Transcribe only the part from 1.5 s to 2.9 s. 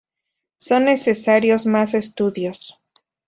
más estudios.